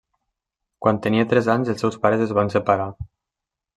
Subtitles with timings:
[0.85, 2.93] Quan tenia tres anys els seus pares es van separar.